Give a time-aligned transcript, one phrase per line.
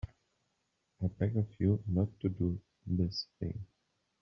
[0.99, 3.67] I beg of you not to do this thing.